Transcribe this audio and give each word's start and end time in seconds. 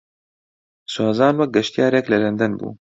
سۆزان 0.93 1.33
وەک 1.37 1.49
گەشتیارێک 1.55 2.05
لە 2.11 2.17
لەندەن 2.23 2.51
بوو. 2.59 2.71